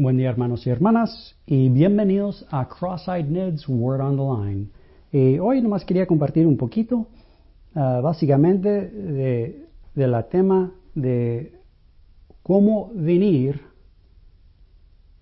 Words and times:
Buen 0.00 0.16
día 0.16 0.30
hermanos 0.30 0.66
y 0.66 0.70
hermanas 0.70 1.36
y 1.44 1.68
bienvenidos 1.68 2.46
a 2.50 2.66
Cross-Eyed 2.66 3.26
Ned's 3.26 3.68
Word 3.68 4.00
on 4.00 4.16
the 4.16 4.70
Line. 5.12 5.38
Hoy 5.40 5.60
nomás 5.60 5.84
quería 5.84 6.06
compartir 6.06 6.46
un 6.46 6.56
poquito 6.56 7.08
uh, 7.74 8.00
básicamente 8.00 8.88
de, 8.88 9.66
de 9.94 10.08
la 10.08 10.22
tema 10.22 10.72
de 10.94 11.52
cómo 12.42 12.90
venir 12.94 13.60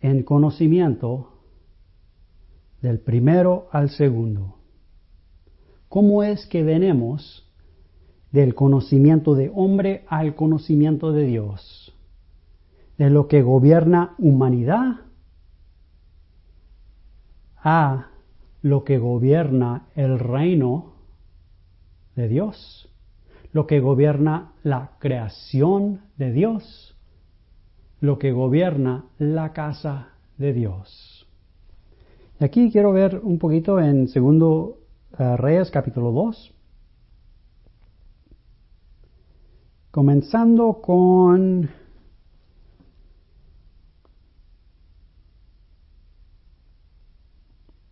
en 0.00 0.22
conocimiento 0.22 1.32
del 2.80 3.00
primero 3.00 3.66
al 3.72 3.90
segundo. 3.90 4.58
¿Cómo 5.88 6.22
es 6.22 6.46
que 6.46 6.62
venimos 6.62 7.50
del 8.30 8.54
conocimiento 8.54 9.34
de 9.34 9.50
hombre 9.52 10.04
al 10.06 10.36
conocimiento 10.36 11.10
de 11.10 11.24
Dios? 11.24 11.87
De 12.98 13.10
lo 13.10 13.28
que 13.28 13.42
gobierna 13.42 14.14
humanidad 14.18 14.96
a 17.62 18.08
lo 18.60 18.84
que 18.84 18.98
gobierna 18.98 19.86
el 19.94 20.18
reino 20.18 20.94
de 22.16 22.28
Dios, 22.28 22.92
lo 23.52 23.66
que 23.66 23.80
gobierna 23.80 24.52
la 24.64 24.96
creación 24.98 26.00
de 26.16 26.32
Dios, 26.32 26.96
lo 28.00 28.18
que 28.18 28.32
gobierna 28.32 29.04
la 29.18 29.52
casa 29.52 30.08
de 30.36 30.52
Dios. 30.52 31.28
Y 32.40 32.44
aquí 32.44 32.70
quiero 32.70 32.92
ver 32.92 33.20
un 33.22 33.38
poquito 33.38 33.80
en 33.80 34.08
segundo 34.08 34.78
uh, 35.18 35.36
Reyes 35.36 35.70
capítulo 35.70 36.10
2, 36.12 36.54
comenzando 39.90 40.80
con 40.80 41.70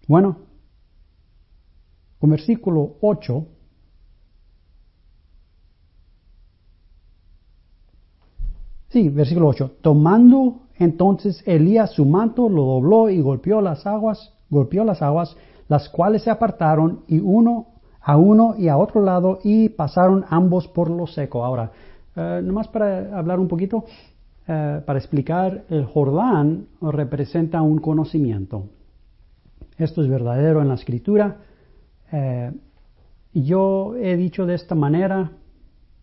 Bueno, 0.07 0.37
con 2.19 2.31
versículo 2.31 2.97
8, 3.01 3.47
sí, 8.89 9.09
versículo 9.09 9.49
8, 9.49 9.77
tomando 9.83 10.67
entonces 10.79 11.43
Elías 11.47 11.91
su 11.91 12.05
manto, 12.05 12.49
lo 12.49 12.65
dobló 12.65 13.11
y 13.11 13.21
golpeó 13.21 13.61
las 13.61 13.87
aguas, 13.87 14.33
golpeó 14.51 14.85
las 14.85 15.03
aguas, 15.03 15.37
las 15.69 15.89
cuales 15.89 16.23
se 16.23 16.31
apartaron 16.31 17.03
y 17.09 17.19
uno 17.19 17.67
a 18.01 18.17
uno 18.17 18.55
y 18.57 18.69
a 18.69 18.77
otro 18.77 19.03
lado 19.03 19.41
y 19.43 19.69
pasaron 19.71 20.25
ambos 20.29 20.69
por 20.69 20.89
lo 20.91 21.09
seco. 21.09 21.45
Ahora, 21.45 21.73
eh, 22.15 22.41
nomás 22.45 22.69
para 22.69 23.19
hablar 23.19 23.41
un 23.41 23.49
poquito, 23.49 23.85
eh, 24.47 24.81
para 24.87 24.99
explicar, 24.99 25.65
el 25.69 25.85
Jordán 25.87 26.67
representa 26.81 27.63
un 27.63 27.79
conocimiento. 27.79 28.67
Esto 29.79 30.03
es 30.03 30.09
verdadero 30.09 30.63
en 30.63 30.69
la 30.69 30.75
escritura. 30.75 31.39
Eh, 32.13 32.53
yo 33.35 33.95
he 33.97 34.17
dicho 34.17 34.47
de 34.47 34.55
esta 34.55 34.75
manera 34.75 35.33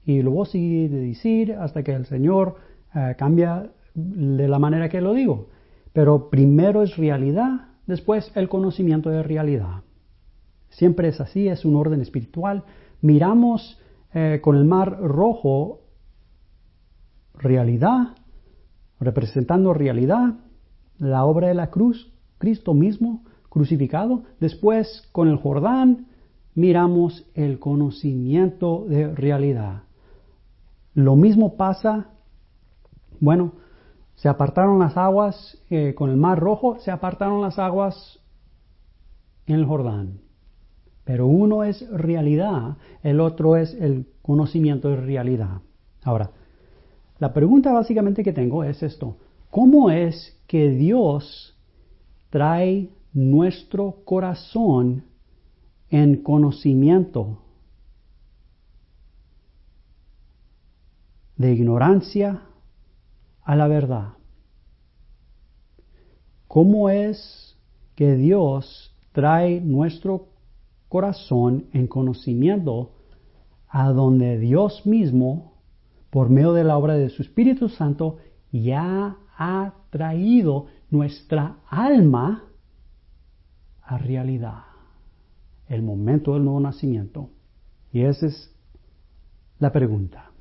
y 0.05 0.21
lo 0.21 0.31
voy 0.31 0.47
a 0.47 0.51
seguir 0.51 0.91
de 0.91 0.99
decir 0.99 1.53
hasta 1.53 1.83
que 1.83 1.93
el 1.93 2.05
Señor 2.05 2.57
eh, 2.93 3.15
cambia 3.17 3.71
de 3.95 4.47
la 4.47 4.59
manera 4.59 4.89
que 4.89 5.01
lo 5.01 5.13
digo. 5.13 5.49
Pero 5.93 6.29
primero 6.29 6.83
es 6.83 6.97
realidad, 6.97 7.69
después 7.87 8.31
el 8.35 8.49
conocimiento 8.49 9.09
de 9.09 9.23
realidad. 9.23 9.81
Siempre 10.69 11.07
es 11.07 11.19
así, 11.21 11.47
es 11.47 11.65
un 11.65 11.75
orden 11.75 12.01
espiritual. 12.01 12.63
Miramos 13.01 13.79
eh, 14.13 14.39
con 14.41 14.55
el 14.55 14.65
mar 14.65 14.99
rojo 14.99 15.81
realidad, 17.33 18.15
representando 18.99 19.73
realidad, 19.73 20.35
la 20.97 21.25
obra 21.25 21.47
de 21.47 21.53
la 21.55 21.69
cruz, 21.69 22.13
Cristo 22.37 22.73
mismo, 22.73 23.23
crucificado. 23.53 24.23
Después, 24.39 25.07
con 25.11 25.27
el 25.27 25.37
Jordán, 25.37 26.07
miramos 26.55 27.23
el 27.35 27.59
conocimiento 27.59 28.83
de 28.89 29.13
realidad. 29.13 29.83
Lo 30.95 31.15
mismo 31.15 31.55
pasa, 31.55 32.09
bueno, 33.19 33.53
se 34.15 34.27
apartaron 34.27 34.79
las 34.79 34.97
aguas 34.97 35.61
eh, 35.69 35.93
con 35.93 36.09
el 36.09 36.17
Mar 36.17 36.39
Rojo, 36.39 36.79
se 36.79 36.89
apartaron 36.89 37.43
las 37.43 37.59
aguas 37.59 38.19
en 39.45 39.53
el 39.53 39.65
Jordán. 39.65 40.21
Pero 41.03 41.27
uno 41.27 41.63
es 41.63 41.87
realidad, 41.91 42.77
el 43.03 43.19
otro 43.19 43.55
es 43.55 43.75
el 43.75 44.07
conocimiento 44.23 44.89
de 44.89 44.95
realidad. 44.95 45.61
Ahora, 46.01 46.31
la 47.19 47.33
pregunta 47.33 47.71
básicamente 47.71 48.23
que 48.23 48.33
tengo 48.33 48.63
es 48.63 48.81
esto. 48.81 49.17
¿Cómo 49.51 49.91
es 49.91 50.41
que 50.47 50.71
Dios 50.71 51.55
trae 52.31 52.89
nuestro 53.13 54.03
corazón 54.05 55.05
en 55.89 56.23
conocimiento 56.23 57.39
de 61.35 61.53
ignorancia 61.53 62.41
a 63.43 63.55
la 63.55 63.67
verdad. 63.67 64.13
¿Cómo 66.47 66.89
es 66.89 67.57
que 67.95 68.15
Dios 68.15 68.95
trae 69.11 69.61
nuestro 69.61 70.29
corazón 70.89 71.65
en 71.73 71.87
conocimiento 71.87 72.91
a 73.67 73.91
donde 73.91 74.37
Dios 74.37 74.85
mismo, 74.85 75.53
por 76.09 76.29
medio 76.29 76.53
de 76.53 76.63
la 76.63 76.77
obra 76.77 76.95
de 76.95 77.09
su 77.09 77.23
Espíritu 77.23 77.69
Santo, 77.69 78.17
ya 78.51 79.17
ha 79.35 79.73
traído 79.89 80.67
nuestra 80.91 81.57
alma 81.67 82.43
a 83.85 83.97
realidad, 83.97 84.63
el 85.67 85.81
momento 85.83 86.33
del 86.33 86.43
nuevo 86.43 86.59
nacimiento. 86.59 87.29
Y 87.91 88.01
esa 88.01 88.27
es 88.27 88.53
la 89.59 89.71
pregunta. 89.71 90.31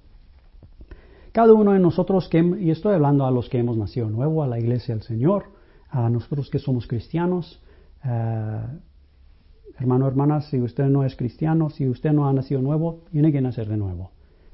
Cada 1.32 1.54
uno 1.54 1.72
de 1.72 1.78
nosotros, 1.78 2.28
y 2.32 2.70
estoy 2.70 2.94
hablando 2.94 3.24
a 3.26 3.30
los 3.30 3.48
que 3.48 3.58
hemos 3.58 3.76
nacido 3.76 4.08
nuevo, 4.08 4.42
a 4.42 4.46
la 4.46 4.58
iglesia 4.58 4.94
del 4.94 5.02
Señor, 5.02 5.44
a 5.88 6.08
nosotros 6.10 6.50
que 6.50 6.58
somos 6.58 6.86
cristianos, 6.86 7.62
uh, 8.04 8.78
hermano, 9.78 10.06
hermana, 10.06 10.42
si 10.42 10.60
usted 10.60 10.86
no 10.86 11.04
es 11.04 11.16
cristiano, 11.16 11.70
si 11.70 11.88
usted 11.88 12.12
no 12.12 12.28
ha 12.28 12.32
nacido 12.32 12.60
nuevo, 12.60 13.04
tiene 13.10 13.32
que 13.32 13.40
nacer 13.40 13.68
de 13.68 13.76
nuevo. 13.76 14.10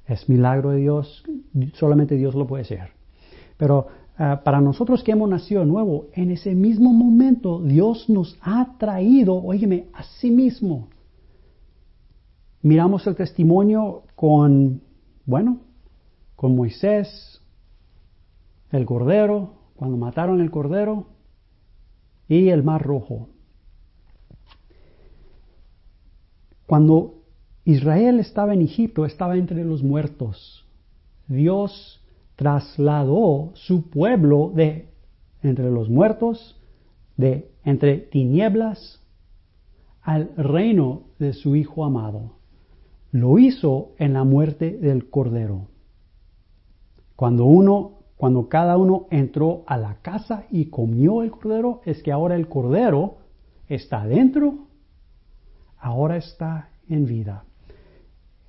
Es 0.07 0.29
milagro 0.29 0.71
de 0.71 0.79
Dios, 0.79 1.25
solamente 1.75 2.15
Dios 2.15 2.35
lo 2.35 2.47
puede 2.47 2.63
hacer. 2.63 2.91
Pero 3.57 3.89
Ah, 4.21 4.41
para 4.43 4.61
nosotros 4.61 5.05
que 5.05 5.13
hemos 5.13 5.31
nacido 5.31 5.61
de 5.61 5.67
nuevo, 5.69 6.09
en 6.13 6.33
ese 6.33 6.53
mismo 6.53 6.93
momento 6.93 7.63
Dios 7.63 8.11
nos 8.11 8.37
ha 8.41 8.77
traído, 8.77 9.37
óyeme, 9.37 9.87
a 9.93 10.03
sí 10.03 10.33
mismo. 10.33 10.89
Miramos 12.61 13.07
el 13.07 13.15
testimonio 13.15 14.03
con, 14.17 14.83
bueno, 15.25 15.61
con 16.35 16.57
Moisés, 16.57 17.41
el 18.73 18.85
cordero, 18.87 19.55
cuando 19.77 19.97
mataron 19.97 20.41
el 20.41 20.51
cordero, 20.51 21.07
y 22.27 22.49
el 22.49 22.65
mar 22.65 22.83
rojo. 22.83 23.29
Cuando 26.67 27.23
Israel 27.65 28.19
estaba 28.19 28.53
en 28.53 28.63
Egipto, 28.63 29.07
estaba 29.07 29.37
entre 29.37 29.65
los 29.65 29.85
muertos. 29.85 30.67
Dios 31.29 32.03
trasladó 32.39 33.51
su 33.55 33.91
pueblo 33.91 34.53
de 34.55 34.91
entre 35.43 35.73
los 35.73 35.91
muertos, 35.91 36.57
de 37.17 37.51
entre 37.65 37.99
tinieblas, 37.99 39.03
al 40.03 40.31
reino 40.37 41.03
de 41.19 41.33
su 41.33 41.57
Hijo 41.57 41.85
amado. 41.85 42.37
Lo 43.11 43.41
hizo 43.41 43.91
en 43.99 44.13
la 44.13 44.23
muerte 44.23 44.71
del 44.71 45.11
Cordero. 45.11 45.67
Cuando 47.17 47.45
uno, 47.45 47.95
cuando 48.17 48.49
cada 48.49 48.77
uno 48.77 49.09
entró 49.11 49.65
a 49.67 49.77
la 49.77 49.97
casa 49.97 50.45
y 50.49 50.67
comió 50.67 51.25
el 51.25 51.33
Cordero, 51.33 51.81
es 51.85 52.05
que 52.05 52.13
ahora 52.13 52.37
el 52.37 52.47
Cordero 52.47 53.17
está 53.67 54.07
dentro, 54.07 54.69
ahora 55.77 56.17
está 56.17 56.69
en 56.89 57.05
vida. 57.05 57.43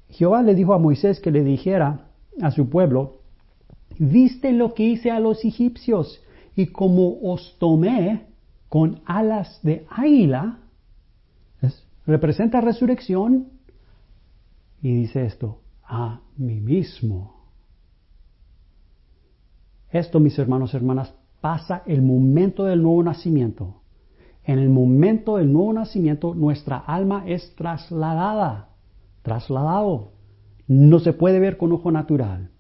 Jehová 0.10 0.44
le 0.44 0.54
dijo 0.54 0.76
a 0.76 0.78
Moisés 0.78 1.20
que 1.20 1.32
le 1.32 1.44
dijera 1.44 2.12
a 2.40 2.52
su 2.52 2.70
pueblo, 2.70 3.19
viste 3.98 4.52
lo 4.52 4.74
que 4.74 4.84
hice 4.84 5.12
a 5.12 5.20
los 5.20 5.44
egipcios 5.44 6.22
y 6.56 6.68
como 6.68 7.20
os 7.22 7.58
tomé 7.60 8.28
con 8.68 9.02
alas 9.06 9.60
de 9.64 9.86
águila, 9.90 10.60
representa 12.06 12.62
resurrección, 12.62 13.50
y 14.82 14.94
dice 14.94 15.26
esto, 15.26 15.60
a 15.84 16.22
mí 16.38 16.60
mismo. 16.60 17.36
Esto, 19.92 20.20
mis 20.20 20.38
hermanos 20.38 20.74
y 20.74 20.78
hermanas, 20.78 21.14
pasa 21.42 21.84
el 21.86 22.02
momento 22.02 22.66
del 22.66 22.82
nuevo 22.82 23.04
nacimiento. 23.04 23.82
En 24.44 24.60
el 24.60 24.70
momento 24.70 25.38
del 25.38 25.52
nuevo 25.52 25.74
nacimiento, 25.74 26.34
nuestra 26.34 26.78
alma 26.78 27.24
es 27.28 27.56
trasladada, 27.56 28.70
trasladado. 29.22 30.12
No 30.68 31.00
se 31.00 31.14
puede 31.14 31.40
ver 31.40 31.58
con 31.58 31.72
ojo 31.72 31.92
natural 31.92 32.52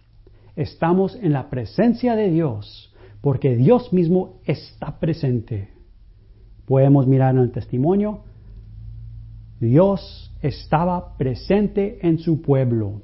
estamos 0.55 1.15
en 1.15 1.33
la 1.33 1.49
presencia 1.49 2.15
de 2.15 2.29
Dios 2.29 2.93
porque 3.21 3.55
Dios 3.55 3.91
mismo 3.91 4.39
está 4.45 4.99
presente. 4.99 5.73
Podemos 6.65 7.07
mirar 7.07 7.35
en 7.35 7.41
el 7.41 7.51
testimonio, 7.51 8.23
Dios 9.59 10.33
estaba 10.41 11.17
presente 11.17 12.05
en 12.07 12.19
su 12.19 12.41
pueblo. 12.41 13.01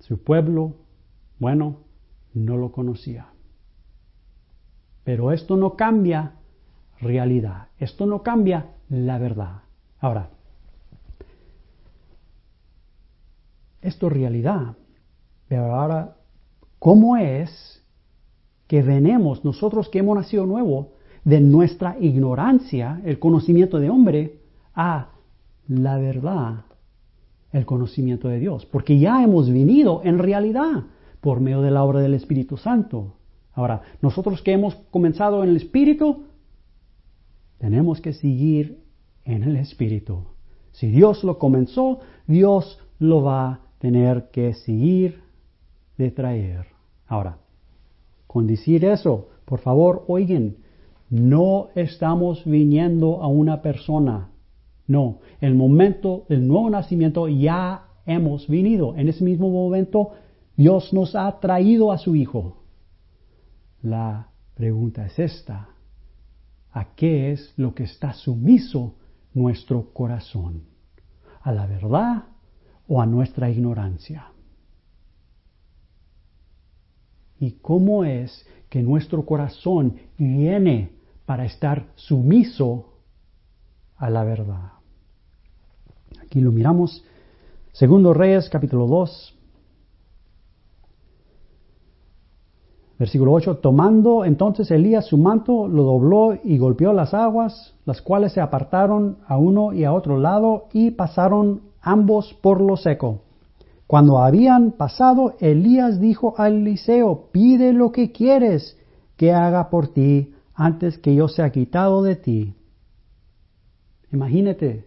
Su 0.00 0.22
pueblo, 0.22 0.76
bueno, 1.38 1.80
no 2.34 2.56
lo 2.56 2.70
conocía. 2.70 3.28
Pero 5.02 5.32
esto 5.32 5.56
no 5.56 5.76
cambia 5.76 6.34
realidad, 7.00 7.68
esto 7.78 8.06
no 8.06 8.22
cambia 8.22 8.74
la 8.88 9.18
verdad. 9.18 9.62
Ahora, 9.98 10.30
esto 13.80 14.06
es 14.08 14.12
realidad. 14.12 14.76
Pero 15.48 15.74
ahora, 15.74 16.16
¿cómo 16.78 17.16
es 17.16 17.82
que 18.66 18.82
venemos 18.82 19.44
nosotros 19.44 19.88
que 19.88 20.00
hemos 20.00 20.16
nacido 20.16 20.46
nuevo 20.46 20.92
de 21.24 21.40
nuestra 21.40 21.96
ignorancia, 22.00 23.00
el 23.04 23.18
conocimiento 23.18 23.78
de 23.78 23.90
hombre, 23.90 24.40
a 24.74 25.10
la 25.68 25.98
verdad, 25.98 26.64
el 27.52 27.64
conocimiento 27.64 28.28
de 28.28 28.40
Dios? 28.40 28.66
Porque 28.66 28.98
ya 28.98 29.22
hemos 29.22 29.48
venido 29.50 30.00
en 30.04 30.18
realidad 30.18 30.84
por 31.20 31.40
medio 31.40 31.62
de 31.62 31.70
la 31.70 31.84
obra 31.84 32.00
del 32.00 32.14
Espíritu 32.14 32.56
Santo. 32.56 33.14
Ahora, 33.52 33.82
nosotros 34.02 34.42
que 34.42 34.52
hemos 34.52 34.74
comenzado 34.90 35.42
en 35.42 35.50
el 35.50 35.56
Espíritu, 35.56 36.24
tenemos 37.58 38.00
que 38.00 38.12
seguir 38.12 38.84
en 39.24 39.44
el 39.44 39.56
Espíritu. 39.56 40.24
Si 40.72 40.88
Dios 40.88 41.24
lo 41.24 41.38
comenzó, 41.38 42.00
Dios 42.26 42.78
lo 42.98 43.22
va 43.22 43.48
a 43.48 43.60
tener 43.78 44.30
que 44.30 44.52
seguir 44.52 45.25
de 45.98 46.10
traer. 46.10 46.66
Ahora, 47.06 47.38
con 48.26 48.46
decir 48.46 48.84
eso, 48.84 49.28
por 49.44 49.60
favor, 49.60 50.04
oigan, 50.08 50.56
no 51.08 51.68
estamos 51.74 52.44
viniendo 52.44 53.22
a 53.22 53.28
una 53.28 53.62
persona. 53.62 54.30
No, 54.86 55.18
el 55.40 55.54
momento 55.54 56.24
del 56.28 56.46
nuevo 56.46 56.70
nacimiento 56.70 57.28
ya 57.28 57.86
hemos 58.06 58.48
venido. 58.48 58.94
En 58.96 59.08
ese 59.08 59.24
mismo 59.24 59.50
momento 59.50 60.12
Dios 60.56 60.92
nos 60.92 61.14
ha 61.14 61.38
traído 61.40 61.92
a 61.92 61.98
su 61.98 62.14
Hijo. 62.14 62.56
La 63.82 64.28
pregunta 64.54 65.06
es 65.06 65.18
esta. 65.18 65.68
¿A 66.72 66.94
qué 66.94 67.32
es 67.32 67.54
lo 67.56 67.74
que 67.74 67.84
está 67.84 68.12
sumiso 68.12 68.94
nuestro 69.32 69.92
corazón? 69.92 70.64
¿A 71.42 71.52
la 71.52 71.66
verdad 71.66 72.24
o 72.88 73.00
a 73.00 73.06
nuestra 73.06 73.50
ignorancia? 73.50 74.26
Y 77.38 77.52
cómo 77.52 78.04
es 78.04 78.46
que 78.68 78.82
nuestro 78.82 79.24
corazón 79.24 79.96
viene 80.18 80.92
para 81.24 81.44
estar 81.44 81.86
sumiso 81.94 82.94
a 83.96 84.10
la 84.10 84.24
verdad. 84.24 84.72
Aquí 86.22 86.40
lo 86.40 86.52
miramos. 86.52 87.04
Segundo 87.72 88.14
Reyes, 88.14 88.48
capítulo 88.48 88.86
2. 88.86 89.34
Versículo 92.98 93.32
8, 93.32 93.58
tomando 93.58 94.24
entonces 94.24 94.70
Elías 94.70 95.04
su 95.04 95.18
manto, 95.18 95.68
lo 95.68 95.82
dobló 95.82 96.38
y 96.42 96.56
golpeó 96.56 96.94
las 96.94 97.12
aguas, 97.12 97.74
las 97.84 98.00
cuales 98.00 98.32
se 98.32 98.40
apartaron 98.40 99.18
a 99.26 99.36
uno 99.36 99.74
y 99.74 99.84
a 99.84 99.92
otro 99.92 100.18
lado 100.18 100.68
y 100.72 100.92
pasaron 100.92 101.60
ambos 101.82 102.32
por 102.40 102.62
lo 102.62 102.78
seco. 102.78 103.25
Cuando 103.86 104.18
habían 104.18 104.72
pasado, 104.72 105.36
Elías 105.38 106.00
dijo 106.00 106.34
a 106.38 106.48
Eliseo, 106.48 107.28
pide 107.30 107.72
lo 107.72 107.92
que 107.92 108.10
quieres 108.10 108.76
que 109.16 109.32
haga 109.32 109.70
por 109.70 109.88
ti 109.88 110.34
antes 110.54 110.98
que 110.98 111.14
yo 111.14 111.28
sea 111.28 111.50
quitado 111.50 112.02
de 112.02 112.16
ti. 112.16 112.54
Imagínate, 114.12 114.86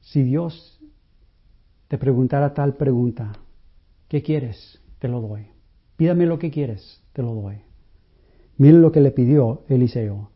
si 0.00 0.22
Dios 0.22 0.80
te 1.88 1.96
preguntara 1.96 2.52
tal 2.52 2.74
pregunta, 2.74 3.32
¿qué 4.08 4.22
quieres? 4.22 4.80
Te 4.98 5.08
lo 5.08 5.20
doy. 5.20 5.46
Pídame 5.96 6.26
lo 6.26 6.38
que 6.38 6.50
quieres, 6.50 7.02
te 7.12 7.22
lo 7.22 7.34
doy. 7.34 7.56
Miren 8.58 8.82
lo 8.82 8.92
que 8.92 9.00
le 9.00 9.12
pidió 9.12 9.62
Eliseo. 9.68 10.30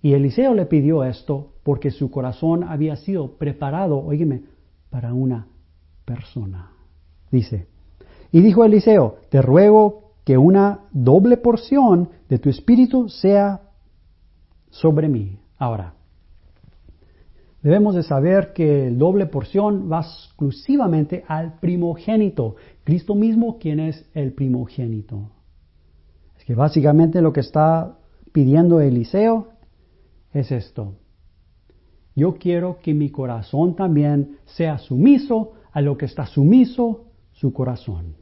Y 0.00 0.12
Eliseo 0.14 0.54
le 0.54 0.66
pidió 0.66 1.04
esto 1.04 1.52
porque 1.62 1.90
su 1.90 2.10
corazón 2.10 2.64
había 2.64 2.96
sido 2.96 3.36
preparado, 3.36 3.98
oígame, 3.98 4.42
para 4.94 5.12
una 5.12 5.48
persona. 6.04 6.70
Dice, 7.32 7.66
y 8.30 8.40
dijo 8.42 8.64
Eliseo, 8.64 9.16
te 9.28 9.42
ruego 9.42 10.12
que 10.22 10.38
una 10.38 10.82
doble 10.92 11.36
porción 11.36 12.10
de 12.28 12.38
tu 12.38 12.48
espíritu 12.48 13.08
sea 13.08 13.62
sobre 14.70 15.08
mí. 15.08 15.40
Ahora, 15.58 15.94
debemos 17.60 17.96
de 17.96 18.04
saber 18.04 18.52
que 18.52 18.86
el 18.86 18.96
doble 18.96 19.26
porción 19.26 19.90
va 19.90 20.02
exclusivamente 20.02 21.24
al 21.26 21.58
primogénito. 21.58 22.54
Cristo 22.84 23.16
mismo, 23.16 23.58
quien 23.58 23.80
es 23.80 24.08
el 24.14 24.32
primogénito. 24.32 25.32
Es 26.38 26.44
que 26.44 26.54
básicamente 26.54 27.20
lo 27.20 27.32
que 27.32 27.40
está 27.40 27.98
pidiendo 28.30 28.80
Eliseo 28.80 29.48
es 30.32 30.52
esto. 30.52 30.94
Yo 32.14 32.34
quiero 32.34 32.78
que 32.80 32.94
mi 32.94 33.10
corazón 33.10 33.74
también 33.74 34.38
sea 34.44 34.78
sumiso 34.78 35.52
a 35.72 35.80
lo 35.80 35.96
que 35.96 36.06
está 36.06 36.26
sumiso 36.26 37.06
su 37.32 37.52
corazón. 37.52 38.14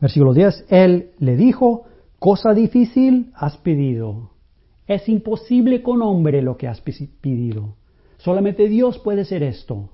Versículo 0.00 0.34
10, 0.34 0.66
Él 0.68 1.12
le 1.18 1.36
dijo, 1.36 1.84
cosa 2.18 2.52
difícil 2.54 3.30
has 3.34 3.56
pedido. 3.58 4.30
Es 4.86 5.08
imposible 5.08 5.82
con 5.82 6.02
hombre 6.02 6.42
lo 6.42 6.56
que 6.56 6.66
has 6.66 6.80
pedido. 6.80 7.76
Solamente 8.16 8.68
Dios 8.68 8.98
puede 8.98 9.22
hacer 9.22 9.42
esto. 9.42 9.90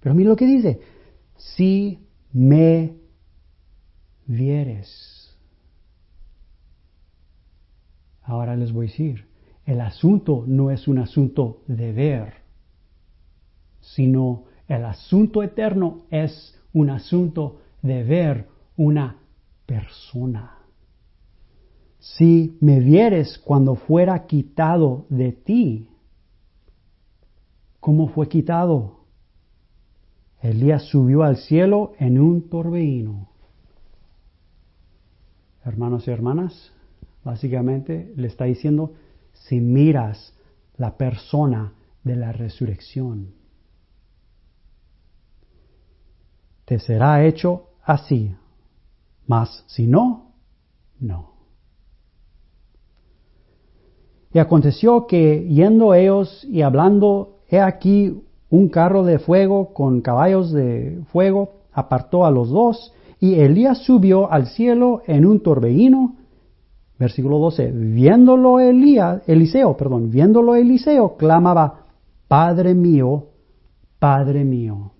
Pero 0.00 0.14
mira 0.14 0.30
lo 0.30 0.36
que 0.36 0.46
dice, 0.46 0.80
si 1.36 2.06
me 2.32 2.96
vieres. 4.26 5.34
Ahora 8.22 8.56
les 8.56 8.72
voy 8.72 8.86
a 8.86 8.90
decir, 8.90 9.26
el 9.66 9.80
asunto 9.80 10.44
no 10.46 10.70
es 10.70 10.88
un 10.88 10.98
asunto 10.98 11.62
de 11.66 11.92
ver, 11.92 12.34
sino 13.80 14.44
el 14.68 14.84
asunto 14.84 15.42
eterno 15.42 16.02
es 16.10 16.58
un 16.72 16.90
asunto 16.90 17.60
de 17.82 18.02
ver 18.02 18.48
una 18.76 19.16
persona. 19.66 20.58
Si 21.98 22.58
me 22.60 22.80
vieres 22.80 23.38
cuando 23.38 23.76
fuera 23.76 24.26
quitado 24.26 25.06
de 25.08 25.32
ti, 25.32 25.88
¿cómo 27.80 28.08
fue 28.08 28.28
quitado? 28.28 29.04
Elías 30.42 30.82
subió 30.82 31.22
al 31.22 31.38
cielo 31.38 31.94
en 31.98 32.20
un 32.20 32.50
torbellino. 32.50 33.28
Hermanos 35.64 36.06
y 36.06 36.10
hermanas, 36.10 36.72
básicamente 37.24 38.12
le 38.16 38.26
está 38.26 38.44
diciendo, 38.44 38.92
si 39.34 39.60
miras 39.60 40.34
la 40.76 40.96
persona 40.96 41.74
de 42.02 42.16
la 42.16 42.32
resurrección. 42.32 43.34
Te 46.64 46.78
será 46.78 47.24
hecho 47.24 47.68
así, 47.82 48.34
mas 49.26 49.64
si 49.66 49.86
no, 49.86 50.32
no. 50.98 51.34
Y 54.32 54.38
aconteció 54.38 55.06
que 55.06 55.46
yendo 55.48 55.94
ellos 55.94 56.44
y 56.44 56.62
hablando, 56.62 57.38
he 57.48 57.60
aquí 57.60 58.20
un 58.50 58.68
carro 58.68 59.04
de 59.04 59.18
fuego 59.18 59.72
con 59.72 60.00
caballos 60.00 60.52
de 60.52 61.02
fuego 61.12 61.52
apartó 61.72 62.24
a 62.24 62.30
los 62.30 62.50
dos, 62.50 62.92
y 63.20 63.34
Elías 63.34 63.78
subió 63.78 64.30
al 64.30 64.46
cielo 64.46 65.02
en 65.06 65.24
un 65.24 65.40
torbellino 65.40 66.16
Versículo 66.98 67.38
12. 67.38 67.72
Viéndolo 67.72 68.60
Elías, 68.60 69.22
Eliseo, 69.26 69.76
perdón, 69.76 70.10
viéndolo 70.10 70.54
Eliseo, 70.54 71.16
clamaba, 71.16 71.86
Padre 72.28 72.74
mío, 72.74 73.28
Padre 73.98 74.44
mío. 74.44 74.92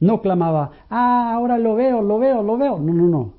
No 0.00 0.20
clamaba, 0.20 0.70
ah, 0.90 1.32
ahora 1.34 1.58
lo 1.58 1.74
veo, 1.74 2.02
lo 2.02 2.18
veo, 2.18 2.42
lo 2.42 2.58
veo. 2.58 2.78
No, 2.78 2.92
no, 2.92 3.08
no. 3.08 3.34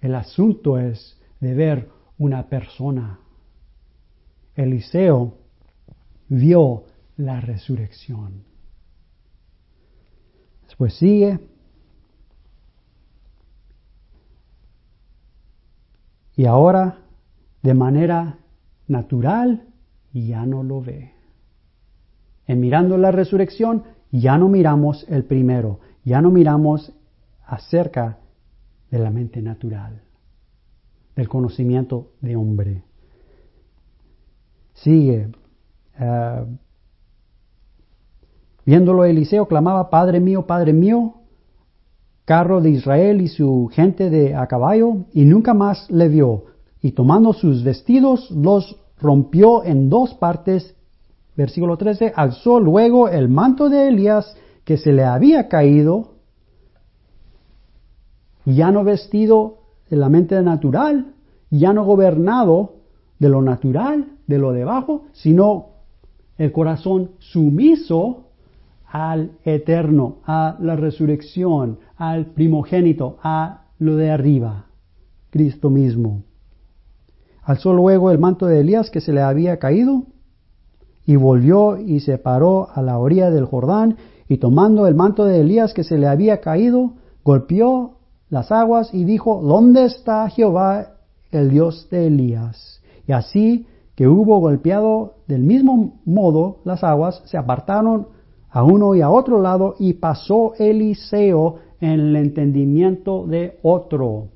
El 0.00 0.14
asunto 0.14 0.78
es 0.78 1.18
de 1.40 1.54
ver 1.54 1.88
una 2.18 2.48
persona. 2.48 3.18
Eliseo 4.54 5.34
vio 6.28 6.84
la 7.16 7.40
resurrección. 7.40 8.44
Después 10.62 10.94
sigue, 10.94 11.38
Y 16.36 16.46
ahora, 16.46 16.98
de 17.62 17.74
manera 17.74 18.38
natural, 18.88 19.62
ya 20.12 20.46
no 20.46 20.62
lo 20.62 20.80
ve. 20.80 21.12
En 22.46 22.60
mirando 22.60 22.98
la 22.98 23.10
resurrección, 23.10 23.84
ya 24.10 24.36
no 24.38 24.48
miramos 24.48 25.06
el 25.08 25.24
primero, 25.24 25.80
ya 26.04 26.20
no 26.20 26.30
miramos 26.30 26.92
acerca 27.46 28.18
de 28.90 28.98
la 28.98 29.10
mente 29.10 29.42
natural, 29.42 30.02
del 31.16 31.28
conocimiento 31.28 32.12
de 32.20 32.36
hombre. 32.36 32.82
Sigue. 34.74 35.28
Uh, 35.98 36.46
viéndolo 38.66 39.04
Eliseo 39.04 39.46
clamaba, 39.46 39.90
Padre 39.90 40.20
mío, 40.20 40.46
Padre 40.46 40.72
mío, 40.72 41.14
carro 42.24 42.60
de 42.60 42.70
Israel 42.70 43.20
y 43.20 43.28
su 43.28 43.68
gente 43.72 44.10
de 44.10 44.34
a 44.34 44.46
caballo, 44.46 45.04
y 45.12 45.24
nunca 45.24 45.54
más 45.54 45.90
le 45.90 46.08
vio. 46.08 46.44
Y 46.80 46.92
tomando 46.92 47.32
sus 47.32 47.62
vestidos, 47.62 48.30
los 48.30 48.76
rompió 48.98 49.64
en 49.64 49.90
dos 49.90 50.14
partes. 50.14 50.74
Versículo 51.36 51.76
13, 51.76 52.12
alzó 52.14 52.60
luego 52.60 53.08
el 53.08 53.28
manto 53.28 53.68
de 53.68 53.88
Elías 53.88 54.36
que 54.64 54.76
se 54.76 54.92
le 54.92 55.04
había 55.04 55.48
caído, 55.48 56.14
ya 58.46 58.70
no 58.70 58.84
vestido 58.84 59.58
de 59.90 59.96
la 59.96 60.08
mente 60.08 60.40
natural, 60.42 61.14
ya 61.50 61.72
no 61.72 61.84
gobernado 61.84 62.74
de 63.18 63.28
lo 63.28 63.42
natural, 63.42 64.06
de 64.26 64.38
lo 64.38 64.52
debajo, 64.52 65.04
sino 65.12 65.66
el 66.38 66.52
corazón 66.52 67.12
sumiso 67.18 68.24
al 68.94 69.32
eterno, 69.42 70.18
a 70.24 70.56
la 70.60 70.76
resurrección, 70.76 71.80
al 71.96 72.26
primogénito, 72.26 73.16
a 73.24 73.64
lo 73.80 73.96
de 73.96 74.12
arriba, 74.12 74.66
Cristo 75.30 75.68
mismo. 75.68 76.22
Alzó 77.42 77.72
luego 77.72 78.12
el 78.12 78.20
manto 78.20 78.46
de 78.46 78.60
Elías 78.60 78.90
que 78.90 79.00
se 79.00 79.12
le 79.12 79.20
había 79.20 79.58
caído 79.58 80.04
y 81.04 81.16
volvió 81.16 81.76
y 81.76 81.98
se 81.98 82.18
paró 82.18 82.68
a 82.72 82.82
la 82.82 82.96
orilla 83.00 83.32
del 83.32 83.46
Jordán 83.46 83.96
y 84.28 84.36
tomando 84.36 84.86
el 84.86 84.94
manto 84.94 85.24
de 85.24 85.40
Elías 85.40 85.74
que 85.74 85.82
se 85.82 85.98
le 85.98 86.06
había 86.06 86.40
caído, 86.40 86.92
golpeó 87.24 87.96
las 88.30 88.52
aguas 88.52 88.94
y 88.94 89.02
dijo, 89.02 89.42
¿dónde 89.42 89.86
está 89.86 90.30
Jehová, 90.30 90.98
el 91.32 91.50
Dios 91.50 91.88
de 91.90 92.06
Elías? 92.06 92.80
Y 93.08 93.12
así 93.12 93.66
que 93.96 94.06
hubo 94.06 94.38
golpeado 94.38 95.14
del 95.26 95.42
mismo 95.42 96.00
modo 96.04 96.58
las 96.64 96.84
aguas, 96.84 97.22
se 97.24 97.36
apartaron 97.36 98.13
a 98.54 98.62
uno 98.62 98.94
y 98.94 99.00
a 99.00 99.10
otro 99.10 99.42
lado 99.42 99.74
y 99.80 99.94
pasó 99.94 100.54
Eliseo 100.56 101.58
en 101.80 101.90
el 101.90 102.16
entendimiento 102.16 103.26
de 103.26 103.58
otro. 103.62 104.28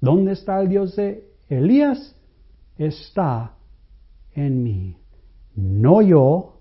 ¿Dónde 0.00 0.32
está 0.32 0.60
el 0.60 0.68
Dios 0.68 0.94
de 0.94 1.28
Elías? 1.48 2.14
Está 2.78 3.56
en 4.34 4.62
mí. 4.62 4.96
No 5.56 6.00
yo, 6.00 6.60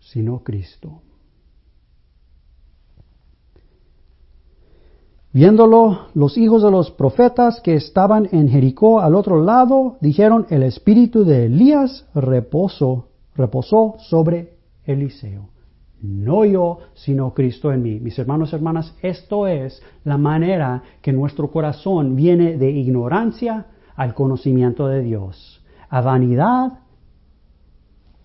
sino 0.00 0.42
Cristo. 0.42 1.02
Viéndolo, 5.32 6.08
los 6.14 6.36
hijos 6.36 6.64
de 6.64 6.72
los 6.72 6.90
profetas 6.90 7.60
que 7.60 7.74
estaban 7.74 8.28
en 8.32 8.48
Jericó 8.48 9.00
al 9.00 9.14
otro 9.14 9.40
lado 9.44 9.98
dijeron, 10.00 10.46
el 10.50 10.64
espíritu 10.64 11.24
de 11.24 11.46
Elías 11.46 12.06
reposó, 12.12 13.10
reposó 13.36 13.96
sobre 13.98 14.56
Eliseo. 14.84 15.50
No 16.02 16.44
yo, 16.44 16.78
sino 16.94 17.32
Cristo 17.32 17.72
en 17.72 17.82
mí. 17.82 18.00
Mis 18.00 18.18
hermanos 18.18 18.52
y 18.52 18.56
hermanas, 18.56 18.94
esto 19.02 19.46
es 19.46 19.82
la 20.04 20.18
manera 20.18 20.82
que 21.00 21.12
nuestro 21.12 21.50
corazón 21.50 22.16
viene 22.16 22.56
de 22.56 22.70
ignorancia 22.70 23.66
al 23.94 24.14
conocimiento 24.14 24.88
de 24.88 25.02
Dios, 25.02 25.64
a 25.88 26.02
vanidad, 26.02 26.80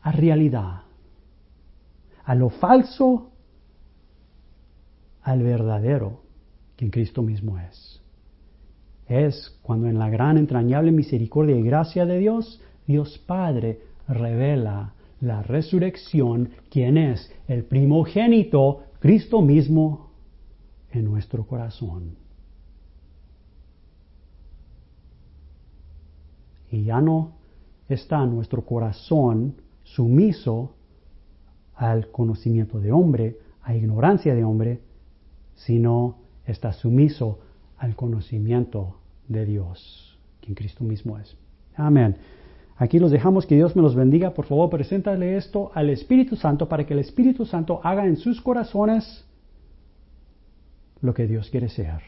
a 0.02 0.12
realidad 0.12 0.82
a 2.32 2.36
lo 2.36 2.50
falso, 2.50 3.32
al 5.22 5.44
verdadero, 5.44 6.22
quien 6.76 6.90
Cristo 6.90 7.22
mismo 7.22 7.58
es. 7.60 8.02
Es 9.08 9.60
cuando 9.62 9.88
en 9.88 10.00
la 10.00 10.10
gran 10.10 10.38
entrañable 10.38 10.92
misericordia 10.92 11.56
y 11.56 11.64
gracia 11.64 12.06
de 12.06 12.20
Dios, 12.20 12.62
Dios 12.88 13.18
Padre 13.28 13.82
revela 14.08 14.94
la 15.22 15.44
resurrección, 15.44 16.50
quien 16.70 16.98
es 16.98 17.32
el 17.48 17.64
primogénito, 17.64 18.84
Cristo 19.00 19.42
mismo, 19.42 20.12
en 20.92 21.06
nuestro 21.06 21.46
corazón. 21.46 22.16
Y 26.72 26.84
ya 26.84 27.02
no 27.02 27.34
está 27.88 28.26
nuestro 28.26 28.66
corazón 28.66 29.56
sumiso 29.84 30.74
al 31.76 32.10
conocimiento 32.12 32.80
de 32.80 32.92
hombre, 32.92 33.38
a 33.64 33.76
ignorancia 33.76 34.34
de 34.34 34.44
hombre, 34.44 34.82
sino 35.56 36.18
está 36.46 36.74
sumiso 36.74 37.40
al 37.78 37.96
conocimiento 37.96 38.98
de 39.28 39.46
Dios, 39.46 40.18
quien 40.40 40.56
Cristo 40.56 40.84
mismo 40.84 41.18
es. 41.18 41.36
Amén. 41.76 42.18
Aquí 42.82 42.98
los 42.98 43.12
dejamos, 43.12 43.46
que 43.46 43.54
Dios 43.54 43.76
me 43.76 43.84
los 43.84 43.94
bendiga. 43.94 44.34
Por 44.34 44.46
favor, 44.48 44.68
preséntale 44.72 45.38
esto 45.38 45.70
al 45.76 45.92
Espíritu 45.92 46.36
Santo 46.36 46.68
para 46.68 46.84
que 46.84 46.96
el 46.96 47.00
Espíritu 47.00 47.46
Santo 47.46 47.80
haga 47.84 48.08
en 48.08 48.18
sus 48.18 48.42
corazones 48.42 49.24
lo 51.00 51.14
que 51.14 51.28
Dios 51.28 51.52
quiere 51.52 51.70
ser. 51.70 52.02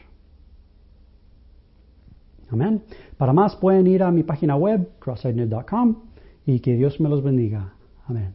Amén. 2.50 2.82
Para 3.16 3.32
más 3.32 3.54
pueden 3.54 3.86
ir 3.86 4.02
a 4.02 4.10
mi 4.10 4.24
página 4.24 4.56
web, 4.56 4.88
crossidenet.com, 4.98 5.94
y 6.44 6.58
que 6.58 6.74
Dios 6.74 6.98
me 7.00 7.08
los 7.08 7.22
bendiga. 7.22 7.72
Amén. 8.08 8.34